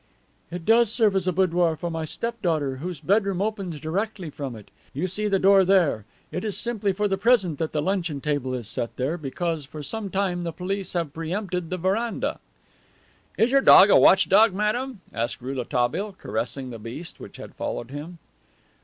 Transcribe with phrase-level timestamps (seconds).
[0.49, 4.55] "It does serve as a boudoir for my step daughter, whose bedroom opens directly from
[4.55, 6.05] it; you see the door there.
[6.31, 9.83] It is simply for the present that the luncheon table is set there, because for
[9.83, 12.39] some time the police have pre empted the veranda."
[13.37, 17.91] "Is your dog a watch dog, madame?" asked Rouletabille, caressing the beast, which had followed
[17.91, 18.17] him.